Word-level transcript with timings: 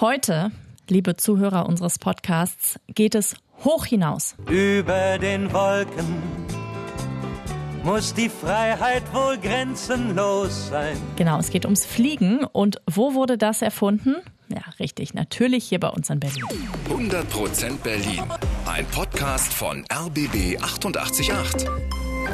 Heute, 0.00 0.52
liebe 0.88 1.16
Zuhörer 1.16 1.66
unseres 1.66 1.98
Podcasts, 1.98 2.78
geht 2.86 3.16
es 3.16 3.34
hoch 3.64 3.84
hinaus. 3.84 4.36
Über 4.48 5.18
den 5.18 5.52
Wolken 5.52 6.22
muss 7.82 8.14
die 8.14 8.28
Freiheit 8.28 9.02
wohl 9.12 9.38
grenzenlos 9.38 10.68
sein. 10.68 10.96
Genau, 11.16 11.40
es 11.40 11.50
geht 11.50 11.64
ums 11.64 11.84
Fliegen. 11.84 12.44
Und 12.44 12.80
wo 12.88 13.14
wurde 13.14 13.36
das 13.36 13.60
erfunden? 13.60 14.14
Ja, 14.46 14.62
richtig, 14.78 15.14
natürlich 15.14 15.64
hier 15.64 15.80
bei 15.80 15.88
uns 15.88 16.08
in 16.10 16.20
Berlin. 16.20 16.44
100% 16.88 17.78
Berlin. 17.78 18.22
Ein 18.66 18.86
Podcast 18.86 19.52
von 19.52 19.84
RBB 19.92 20.62
888. 20.62 21.32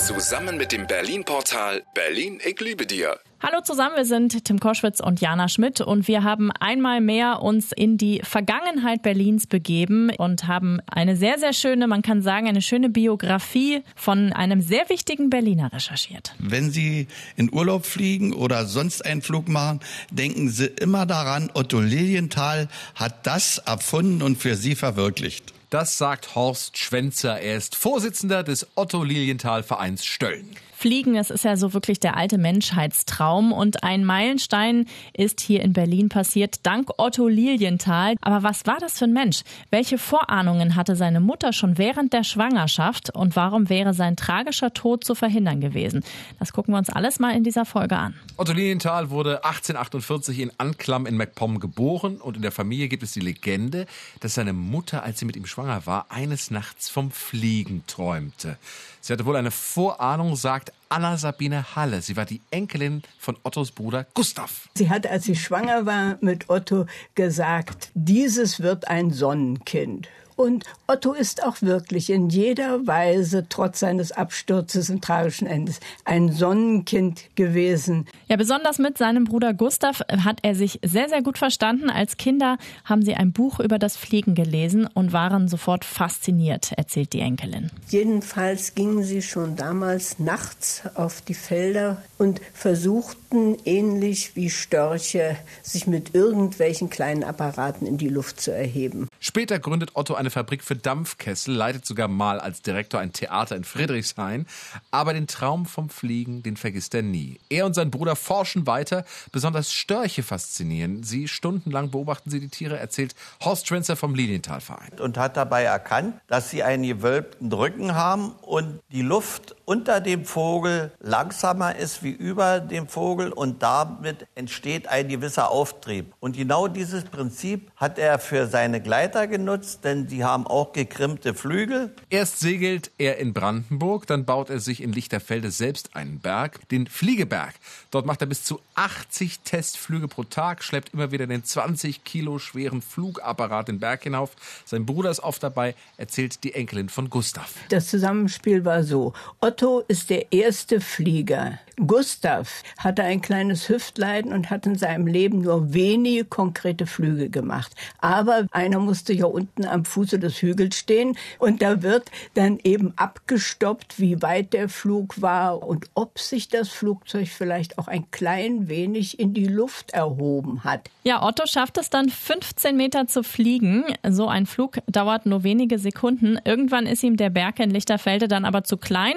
Zusammen 0.00 0.58
mit 0.58 0.70
dem 0.70 0.86
Berlin-Portal 0.86 1.82
Berlin, 1.94 2.40
ich 2.44 2.60
liebe 2.60 2.84
dir. 2.84 3.18
Hallo 3.46 3.60
zusammen, 3.60 3.96
wir 3.96 4.06
sind 4.06 4.46
Tim 4.46 4.58
Koschwitz 4.58 5.00
und 5.00 5.20
Jana 5.20 5.50
Schmidt 5.50 5.82
und 5.82 6.08
wir 6.08 6.24
haben 6.24 6.50
einmal 6.50 7.02
mehr 7.02 7.42
uns 7.42 7.72
in 7.72 7.98
die 7.98 8.22
Vergangenheit 8.24 9.02
Berlins 9.02 9.46
begeben 9.46 10.08
und 10.16 10.46
haben 10.46 10.78
eine 10.86 11.14
sehr, 11.14 11.38
sehr 11.38 11.52
schöne, 11.52 11.86
man 11.86 12.00
kann 12.00 12.22
sagen, 12.22 12.48
eine 12.48 12.62
schöne 12.62 12.88
Biografie 12.88 13.82
von 13.96 14.32
einem 14.32 14.62
sehr 14.62 14.88
wichtigen 14.88 15.28
Berliner 15.28 15.70
recherchiert. 15.74 16.34
Wenn 16.38 16.70
Sie 16.70 17.06
in 17.36 17.52
Urlaub 17.52 17.84
fliegen 17.84 18.32
oder 18.32 18.64
sonst 18.64 19.04
einen 19.04 19.20
Flug 19.20 19.46
machen, 19.46 19.80
denken 20.10 20.48
Sie 20.48 20.64
immer 20.64 21.04
daran, 21.04 21.50
Otto 21.52 21.80
Lilienthal 21.80 22.68
hat 22.94 23.26
das 23.26 23.58
erfunden 23.58 24.22
und 24.22 24.38
für 24.38 24.56
Sie 24.56 24.74
verwirklicht. 24.74 25.52
Das 25.68 25.98
sagt 25.98 26.34
Horst 26.34 26.78
Schwenzer. 26.78 27.42
Er 27.42 27.58
ist 27.58 27.76
Vorsitzender 27.76 28.42
des 28.42 28.66
Otto 28.74 29.04
Lilienthal 29.04 29.62
Vereins 29.62 30.06
Stölln. 30.06 30.48
Fliegen, 30.84 31.16
es 31.16 31.30
ist 31.30 31.46
ja 31.46 31.56
so 31.56 31.72
wirklich 31.72 31.98
der 31.98 32.14
alte 32.14 32.36
Menschheitstraum 32.36 33.52
und 33.52 33.82
ein 33.82 34.04
Meilenstein 34.04 34.84
ist 35.14 35.40
hier 35.40 35.62
in 35.62 35.72
Berlin 35.72 36.10
passiert, 36.10 36.56
dank 36.62 36.90
Otto 36.98 37.26
Lilienthal. 37.26 38.16
Aber 38.20 38.42
was 38.42 38.66
war 38.66 38.76
das 38.80 38.98
für 38.98 39.06
ein 39.06 39.14
Mensch? 39.14 39.44
Welche 39.70 39.96
Vorahnungen 39.96 40.76
hatte 40.76 40.94
seine 40.94 41.20
Mutter 41.20 41.54
schon 41.54 41.78
während 41.78 42.12
der 42.12 42.22
Schwangerschaft 42.22 43.08
und 43.08 43.34
warum 43.34 43.70
wäre 43.70 43.94
sein 43.94 44.14
tragischer 44.14 44.74
Tod 44.74 45.04
zu 45.04 45.14
verhindern 45.14 45.62
gewesen? 45.62 46.04
Das 46.38 46.52
gucken 46.52 46.74
wir 46.74 46.78
uns 46.78 46.90
alles 46.90 47.18
mal 47.18 47.34
in 47.34 47.44
dieser 47.44 47.64
Folge 47.64 47.96
an. 47.96 48.12
Otto 48.36 48.52
Lilienthal 48.52 49.08
wurde 49.08 49.42
1848 49.42 50.38
in 50.38 50.52
Anklam 50.58 51.06
in 51.06 51.16
MacPom 51.16 51.60
geboren 51.60 52.18
und 52.18 52.36
in 52.36 52.42
der 52.42 52.52
Familie 52.52 52.88
gibt 52.88 53.02
es 53.02 53.12
die 53.12 53.20
Legende, 53.20 53.86
dass 54.20 54.34
seine 54.34 54.52
Mutter, 54.52 55.02
als 55.02 55.18
sie 55.18 55.24
mit 55.24 55.36
ihm 55.36 55.46
schwanger 55.46 55.86
war, 55.86 56.10
eines 56.10 56.50
Nachts 56.50 56.90
vom 56.90 57.10
Fliegen 57.10 57.84
träumte. 57.86 58.58
Sie 59.00 59.12
hatte 59.12 59.24
wohl 59.24 59.36
eine 59.36 59.50
Vorahnung, 59.50 60.34
sagt 60.34 60.73
Anna 60.88 61.16
Sabine 61.16 61.74
Halle. 61.74 62.02
Sie 62.02 62.16
war 62.16 62.24
die 62.24 62.40
Enkelin 62.50 63.02
von 63.18 63.36
Ottos 63.42 63.72
Bruder 63.72 64.06
Gustav. 64.14 64.68
Sie 64.76 64.90
hat, 64.90 65.06
als 65.06 65.24
sie 65.24 65.36
schwanger 65.36 65.86
war 65.86 66.18
mit 66.20 66.48
Otto, 66.48 66.86
gesagt, 67.14 67.90
dieses 67.94 68.60
wird 68.60 68.88
ein 68.88 69.10
Sonnenkind. 69.10 70.08
Und 70.36 70.64
Otto 70.86 71.12
ist 71.12 71.44
auch 71.44 71.62
wirklich 71.62 72.10
in 72.10 72.28
jeder 72.28 72.86
Weise, 72.86 73.46
trotz 73.48 73.80
seines 73.80 74.12
Absturzes 74.12 74.90
und 74.90 75.02
tragischen 75.02 75.46
Endes, 75.46 75.80
ein 76.04 76.32
Sonnenkind 76.32 77.24
gewesen. 77.36 78.06
Ja, 78.26 78.36
besonders 78.36 78.78
mit 78.78 78.96
seinem 78.96 79.24
Bruder 79.24 79.52
Gustav 79.52 80.00
hat 80.24 80.38
er 80.42 80.54
sich 80.54 80.80
sehr, 80.82 81.08
sehr 81.08 81.22
gut 81.22 81.36
verstanden. 81.36 81.90
Als 81.90 82.16
Kinder 82.16 82.56
haben 82.84 83.02
sie 83.02 83.14
ein 83.14 83.32
Buch 83.32 83.60
über 83.60 83.78
das 83.78 83.96
Fliegen 83.96 84.34
gelesen 84.34 84.88
und 84.92 85.12
waren 85.12 85.46
sofort 85.48 85.84
fasziniert, 85.84 86.72
erzählt 86.72 87.12
die 87.12 87.20
Enkelin. 87.20 87.70
Jedenfalls 87.88 88.74
gingen 88.74 89.04
sie 89.04 89.20
schon 89.20 89.56
damals 89.56 90.18
nachts 90.18 90.82
auf 90.94 91.20
die 91.20 91.34
Felder 91.34 92.02
und 92.16 92.40
versuchten, 92.54 93.56
ähnlich 93.64 94.36
wie 94.36 94.48
Störche, 94.48 95.36
sich 95.62 95.86
mit 95.86 96.14
irgendwelchen 96.14 96.88
kleinen 96.88 97.24
Apparaten 97.24 97.86
in 97.86 97.98
die 97.98 98.08
Luft 98.08 98.40
zu 98.40 98.52
erheben. 98.52 99.08
Später 99.20 99.58
gründet 99.58 99.90
Otto 99.94 100.14
eine 100.14 100.30
Fabrik 100.30 100.62
für 100.62 100.76
Dampfkessel, 100.76 101.54
leitet 101.54 101.84
sogar 101.84 102.08
mal 102.08 102.40
als 102.40 102.62
Direktor 102.62 103.00
ein 103.00 103.12
Theater 103.12 103.56
in 103.56 103.64
Friedrichshain. 103.64 104.46
Aber 104.90 105.12
den 105.12 105.26
Traum 105.26 105.66
vom 105.66 105.88
Fliegen, 105.90 106.42
den 106.42 106.56
vergisst 106.56 106.94
er 106.94 107.02
nie. 107.02 107.38
Er 107.48 107.66
und 107.66 107.74
sein 107.74 107.90
Bruder 107.90 108.13
forschen 108.16 108.66
weiter. 108.66 109.04
Besonders 109.32 109.72
Störche 109.72 110.22
faszinieren 110.22 111.02
sie. 111.02 111.28
Stundenlang 111.28 111.90
beobachten 111.90 112.30
sie 112.30 112.40
die 112.40 112.48
Tiere, 112.48 112.78
erzählt 112.78 113.14
Horst 113.42 113.66
Schwenzer 113.66 113.96
vom 113.96 114.14
Lilienthalverein. 114.14 114.98
Und 115.00 115.18
hat 115.18 115.36
dabei 115.36 115.64
erkannt, 115.64 116.20
dass 116.26 116.50
sie 116.50 116.62
einen 116.62 116.84
gewölbten 116.84 117.52
Rücken 117.52 117.94
haben 117.94 118.32
und 118.42 118.80
die 118.90 119.02
Luft 119.02 119.56
unter 119.64 120.00
dem 120.00 120.24
Vogel 120.24 120.92
langsamer 121.00 121.76
ist 121.76 122.02
wie 122.02 122.10
über 122.10 122.60
dem 122.60 122.88
Vogel 122.88 123.32
und 123.32 123.62
damit 123.62 124.26
entsteht 124.34 124.88
ein 124.88 125.08
gewisser 125.08 125.50
Auftrieb. 125.50 126.12
Und 126.20 126.36
genau 126.36 126.68
dieses 126.68 127.04
Prinzip 127.04 127.70
hat 127.76 127.98
er 127.98 128.18
für 128.18 128.46
seine 128.46 128.80
Gleiter 128.80 129.26
genutzt, 129.26 129.84
denn 129.84 130.08
sie 130.08 130.24
haben 130.24 130.46
auch 130.46 130.72
gekrümmte 130.72 131.34
Flügel. 131.34 131.94
Erst 132.10 132.40
segelt 132.40 132.90
er 132.98 133.18
in 133.18 133.32
Brandenburg, 133.32 134.06
dann 134.06 134.24
baut 134.24 134.50
er 134.50 134.60
sich 134.60 134.82
in 134.82 134.92
Lichterfelde 134.92 135.50
selbst 135.50 135.96
einen 135.96 136.20
Berg, 136.20 136.68
den 136.68 136.86
Fliegeberg. 136.86 137.54
Dort 137.90 138.03
macht 138.04 138.20
er 138.20 138.26
bis 138.26 138.44
zu 138.44 138.60
80 138.74 139.40
Testflüge 139.40 140.08
pro 140.08 140.24
Tag, 140.24 140.62
schleppt 140.62 140.94
immer 140.94 141.10
wieder 141.10 141.26
den 141.26 141.44
20 141.44 142.04
Kilo 142.04 142.38
schweren 142.38 142.82
Flugapparat 142.82 143.68
den 143.68 143.80
Berg 143.80 144.02
hinauf. 144.02 144.32
Sein 144.64 144.86
Bruder 144.86 145.10
ist 145.10 145.20
oft 145.20 145.42
dabei, 145.42 145.74
erzählt 145.96 146.44
die 146.44 146.54
Enkelin 146.54 146.88
von 146.88 147.10
Gustav. 147.10 147.54
Das 147.68 147.88
Zusammenspiel 147.88 148.64
war 148.64 148.84
so. 148.84 149.12
Otto 149.40 149.84
ist 149.88 150.10
der 150.10 150.32
erste 150.32 150.80
Flieger. 150.80 151.58
Gustav 151.76 152.62
hatte 152.78 153.02
ein 153.02 153.20
kleines 153.20 153.68
Hüftleiden 153.68 154.32
und 154.32 154.50
hat 154.50 154.66
in 154.66 154.76
seinem 154.76 155.06
Leben 155.06 155.42
nur 155.42 155.74
wenige 155.74 156.24
konkrete 156.24 156.86
Flüge 156.86 157.30
gemacht. 157.30 157.72
Aber 158.00 158.46
einer 158.52 158.78
musste 158.78 159.12
ja 159.12 159.26
unten 159.26 159.64
am 159.64 159.84
Fuße 159.84 160.18
des 160.18 160.40
Hügels 160.40 160.76
stehen 160.76 161.16
und 161.38 161.62
da 161.62 161.82
wird 161.82 162.10
dann 162.34 162.58
eben 162.62 162.92
abgestoppt, 162.96 163.98
wie 163.98 164.22
weit 164.22 164.52
der 164.52 164.68
Flug 164.68 165.20
war 165.20 165.62
und 165.66 165.86
ob 165.94 166.18
sich 166.18 166.48
das 166.48 166.68
Flugzeug 166.68 167.28
vielleicht 167.28 167.78
auch 167.78 167.88
ein 167.88 168.10
klein 168.10 168.68
wenig 168.68 169.18
in 169.18 169.34
die 169.34 169.46
Luft 169.46 169.92
erhoben 169.92 170.64
hat. 170.64 170.90
Ja, 171.02 171.22
Otto 171.22 171.46
schafft 171.46 171.78
es 171.78 171.90
dann 171.90 172.08
15 172.08 172.76
Meter 172.76 173.06
zu 173.06 173.22
fliegen. 173.22 173.84
So 174.08 174.28
ein 174.28 174.46
Flug 174.46 174.78
dauert 174.86 175.26
nur 175.26 175.42
wenige 175.42 175.78
Sekunden. 175.78 176.38
Irgendwann 176.44 176.86
ist 176.86 177.02
ihm 177.02 177.16
der 177.16 177.30
Berg 177.30 177.58
in 177.58 177.70
Lichterfelde 177.70 178.28
dann 178.28 178.44
aber 178.44 178.64
zu 178.64 178.76
klein. 178.76 179.14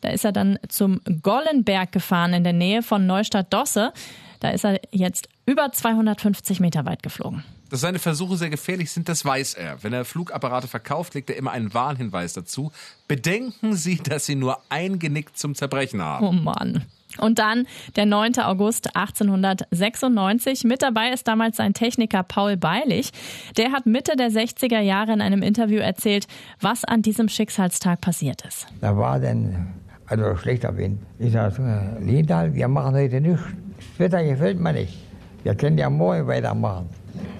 Da 0.00 0.10
ist 0.10 0.24
er 0.24 0.32
dann 0.32 0.58
zum 0.68 1.00
Gollenberg 1.22 1.92
gefahren 1.98 2.32
in 2.32 2.44
der 2.44 2.52
Nähe 2.52 2.82
von 2.82 3.06
Neustadt-Dosse. 3.06 3.92
Da 4.40 4.50
ist 4.50 4.64
er 4.64 4.80
jetzt 4.92 5.28
über 5.46 5.72
250 5.72 6.60
Meter 6.60 6.86
weit 6.86 7.02
geflogen. 7.02 7.42
Dass 7.70 7.80
seine 7.80 7.98
Versuche 7.98 8.36
sehr 8.36 8.50
gefährlich 8.50 8.90
sind, 8.90 9.08
das 9.08 9.24
weiß 9.24 9.54
er. 9.54 9.82
Wenn 9.82 9.92
er 9.92 10.04
Flugapparate 10.04 10.68
verkauft, 10.68 11.14
legt 11.14 11.28
er 11.28 11.36
immer 11.36 11.50
einen 11.50 11.74
Warnhinweis 11.74 12.32
dazu. 12.32 12.72
Bedenken 13.08 13.74
Sie, 13.74 13.96
dass 13.96 14.26
Sie 14.26 14.36
nur 14.36 14.58
eingenickt 14.70 15.36
zum 15.36 15.54
Zerbrechen 15.54 16.00
haben. 16.00 16.26
Oh 16.26 16.32
Mann. 16.32 16.86
Und 17.18 17.38
dann 17.38 17.66
der 17.96 18.06
9. 18.06 18.38
August 18.38 18.94
1896. 18.94 20.64
Mit 20.64 20.82
dabei 20.82 21.10
ist 21.10 21.26
damals 21.26 21.56
sein 21.56 21.74
Techniker 21.74 22.22
Paul 22.22 22.56
Beilich. 22.56 23.10
Der 23.56 23.72
hat 23.72 23.86
Mitte 23.86 24.16
der 24.16 24.30
60er 24.30 24.80
Jahre 24.80 25.12
in 25.12 25.20
einem 25.20 25.42
Interview 25.42 25.78
erzählt, 25.78 26.26
was 26.60 26.84
an 26.84 27.02
diesem 27.02 27.28
Schicksalstag 27.28 28.00
passiert 28.00 28.44
ist. 28.46 28.66
Da 28.80 28.96
war 28.96 29.18
dann 29.18 29.74
also 30.08 30.36
schlechter 30.36 30.76
Wind. 30.76 31.00
Ich 31.18 31.32
sage, 31.32 31.98
Lindahl, 32.00 32.54
wir 32.54 32.68
machen 32.68 32.94
heute 32.94 33.20
nichts. 33.20 33.42
Das 33.76 33.98
Wetter 33.98 34.24
gefällt 34.24 34.58
mir 34.58 34.72
nicht. 34.72 34.98
Wir 35.42 35.54
können 35.54 35.78
ja 35.78 35.90
morgen 35.90 36.26
weitermachen. 36.26 36.88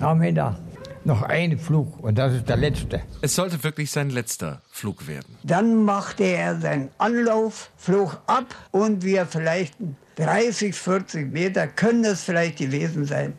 Nachmittag 0.01 0.57
noch 1.05 1.23
ein 1.23 1.59
Flug 1.59 1.99
und 2.01 2.19
das 2.19 2.35
ist 2.35 2.49
der 2.49 2.59
letzte. 2.59 3.01
Es 3.23 3.35
sollte 3.35 3.63
wirklich 3.65 3.91
sein 3.91 4.11
letzter 4.11 4.61
Flug 4.71 5.09
werden. 5.09 5.37
Dann 5.43 5.85
machte 5.85 6.25
er 6.25 6.61
seinen 6.61 6.91
Anlauf, 6.99 7.71
flog 7.77 8.21
ab 8.27 8.55
und 8.71 9.03
wir 9.03 9.27
vielleicht 9.27 9.75
30, 10.17 10.75
40 10.75 11.33
Meter 11.33 11.67
können 11.67 12.05
es 12.05 12.23
vielleicht 12.25 12.59
gewesen 12.59 13.05
sein. 13.05 13.35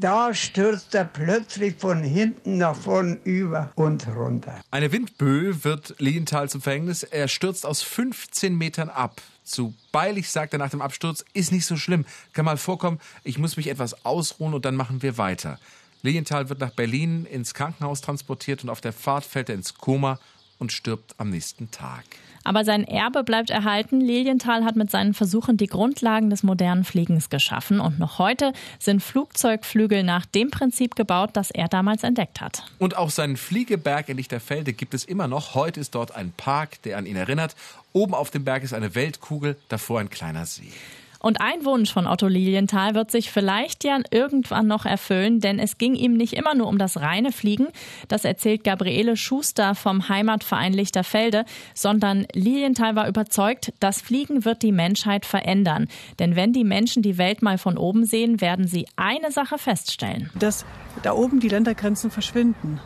Da 0.00 0.32
stürzt 0.32 0.94
er 0.94 1.04
plötzlich 1.04 1.74
von 1.76 2.04
hinten 2.04 2.58
nach 2.58 2.76
vorn 2.76 3.18
über 3.24 3.72
und 3.74 4.06
runter. 4.06 4.60
Eine 4.70 4.92
Windböe 4.92 5.64
wird 5.64 5.96
Lilienthal 5.98 6.48
zum 6.48 6.60
Verhängnis. 6.60 7.02
Er 7.02 7.26
stürzt 7.26 7.66
aus 7.66 7.82
15 7.82 8.56
Metern 8.56 8.90
ab. 8.90 9.20
Zu 9.42 9.74
Beilig 9.90 10.30
sagt 10.30 10.52
er 10.52 10.60
nach 10.60 10.70
dem 10.70 10.82
Absturz, 10.82 11.24
ist 11.32 11.50
nicht 11.50 11.66
so 11.66 11.76
schlimm, 11.76 12.06
kann 12.32 12.44
mal 12.44 12.58
vorkommen, 12.58 13.00
ich 13.24 13.38
muss 13.38 13.56
mich 13.56 13.66
etwas 13.66 14.04
ausruhen 14.04 14.54
und 14.54 14.64
dann 14.64 14.76
machen 14.76 15.02
wir 15.02 15.18
weiter. 15.18 15.58
Lilienthal 16.02 16.48
wird 16.48 16.60
nach 16.60 16.70
Berlin 16.70 17.26
ins 17.26 17.52
Krankenhaus 17.52 18.00
transportiert 18.00 18.62
und 18.62 18.70
auf 18.70 18.80
der 18.80 18.92
Fahrt 18.92 19.24
fällt 19.24 19.48
er 19.48 19.56
ins 19.56 19.74
Koma 19.74 20.20
und 20.58 20.72
stirbt 20.72 21.14
am 21.18 21.30
nächsten 21.30 21.70
Tag. 21.70 22.04
Aber 22.44 22.64
sein 22.64 22.84
Erbe 22.84 23.24
bleibt 23.24 23.50
erhalten. 23.50 24.00
Lilienthal 24.00 24.64
hat 24.64 24.74
mit 24.74 24.90
seinen 24.90 25.12
Versuchen 25.12 25.58
die 25.58 25.66
Grundlagen 25.66 26.30
des 26.30 26.42
modernen 26.42 26.84
Fliegens 26.84 27.28
geschaffen 27.28 27.78
und 27.78 27.98
noch 27.98 28.18
heute 28.18 28.52
sind 28.78 29.02
Flugzeugflügel 29.02 30.02
nach 30.02 30.24
dem 30.24 30.50
Prinzip 30.50 30.94
gebaut, 30.94 31.30
das 31.34 31.50
er 31.50 31.68
damals 31.68 32.04
entdeckt 32.04 32.40
hat. 32.40 32.64
Und 32.78 32.96
auch 32.96 33.10
seinen 33.10 33.36
Fliegeberg 33.36 34.08
in 34.08 34.16
Lichterfelde 34.16 34.72
gibt 34.72 34.94
es 34.94 35.04
immer 35.04 35.28
noch. 35.28 35.54
Heute 35.54 35.80
ist 35.80 35.94
dort 35.94 36.14
ein 36.14 36.32
Park, 36.36 36.80
der 36.82 36.96
an 36.96 37.04
ihn 37.04 37.16
erinnert. 37.16 37.54
Oben 37.92 38.14
auf 38.14 38.30
dem 38.30 38.44
Berg 38.44 38.62
ist 38.62 38.72
eine 38.72 38.94
Weltkugel, 38.94 39.56
davor 39.68 40.00
ein 40.00 40.08
kleiner 40.08 40.46
See. 40.46 40.72
Und 41.20 41.40
ein 41.40 41.64
Wunsch 41.64 41.92
von 41.92 42.06
Otto 42.06 42.28
Lilienthal 42.28 42.94
wird 42.94 43.10
sich 43.10 43.30
vielleicht 43.30 43.84
ja 43.84 43.98
irgendwann 44.10 44.66
noch 44.66 44.84
erfüllen, 44.84 45.40
denn 45.40 45.58
es 45.58 45.78
ging 45.78 45.94
ihm 45.94 46.14
nicht 46.14 46.34
immer 46.34 46.54
nur 46.54 46.68
um 46.68 46.78
das 46.78 47.00
reine 47.00 47.32
Fliegen, 47.32 47.68
das 48.08 48.24
erzählt 48.24 48.64
Gabriele 48.64 49.16
Schuster 49.16 49.74
vom 49.74 50.08
Heimatverein 50.08 50.72
Lichterfelde, 50.72 51.44
sondern 51.74 52.26
Lilienthal 52.32 52.94
war 52.94 53.08
überzeugt, 53.08 53.72
das 53.80 54.00
Fliegen 54.00 54.44
wird 54.44 54.62
die 54.62 54.72
Menschheit 54.72 55.26
verändern. 55.26 55.88
Denn 56.18 56.36
wenn 56.36 56.52
die 56.52 56.64
Menschen 56.64 57.02
die 57.02 57.18
Welt 57.18 57.42
mal 57.42 57.58
von 57.58 57.76
oben 57.76 58.04
sehen, 58.04 58.40
werden 58.40 58.68
sie 58.68 58.86
eine 58.96 59.32
Sache 59.32 59.58
feststellen. 59.58 60.30
Dass 60.38 60.64
da 61.02 61.12
oben 61.12 61.40
die 61.40 61.48
Ländergrenzen 61.48 62.10
verschwinden. 62.10 62.80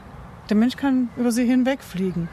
Der 0.49 0.57
Mensch 0.57 0.77
kann 0.77 1.09
über 1.17 1.33
sie 1.33 1.45
hinwegfliegen. 1.47 2.29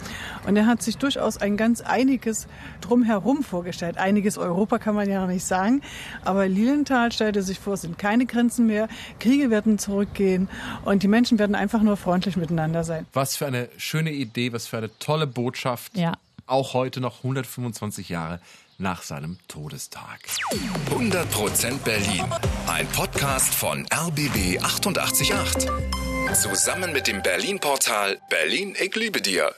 Und 0.46 0.56
er 0.56 0.66
hat 0.66 0.82
sich 0.82 0.98
durchaus 0.98 1.38
ein 1.38 1.58
ganz 1.58 1.82
einiges 1.82 2.48
drumherum 2.82 3.44
vorgestellt. 3.44 3.98
Einiges 3.98 4.38
Europa 4.38 4.80
kann 4.80 4.96
man 4.96 5.10
ja 5.10 5.22
noch 5.22 5.28
nicht 5.28 5.46
sagen. 5.46 5.82
Aber 6.26 6.48
Lilienthal 6.48 7.12
stellte 7.12 7.42
sich 7.42 7.60
vor, 7.60 7.74
es 7.74 7.82
sind 7.82 7.98
keine 7.98 8.26
Grenzen 8.26 8.66
mehr. 8.68 8.88
Kriege 9.20 9.50
werden 9.50 9.78
zurückgehen 9.78 10.50
und 10.86 11.04
die 11.04 11.08
Menschen 11.08 11.40
werden 11.40 11.56
einfach 11.56 11.82
nur 11.82 11.98
freundlich 11.98 12.36
miteinander 12.36 12.84
sein. 12.84 13.06
Was 13.14 13.36
für 13.36 13.46
eine 13.46 13.70
schöne 13.78 14.12
Idee, 14.12 14.54
was 14.54 14.68
für 14.68 14.78
eine 14.78 14.90
tolle 15.00 15.28
Botschaft. 15.28 15.96
Ja. 15.96 16.14
Auch 16.46 16.74
heute 16.74 17.00
noch 17.00 17.18
125 17.20 18.10
Jahre 18.10 18.40
nach 18.80 19.04
seinem 19.04 19.38
Todestag. 19.48 20.20
100% 20.90 21.78
Berlin. 21.84 22.26
Ein 22.68 22.88
Podcast 22.88 23.54
von 23.54 23.86
RBB 23.94 24.64
888. 24.64 26.09
Zusammen 26.34 26.94
mit 26.94 27.08
dem 27.08 27.24
Berlin-Portal 27.24 28.20
Berlin, 28.30 28.76
ich 28.80 28.96
liebe 28.96 29.20
dir. 29.20 29.54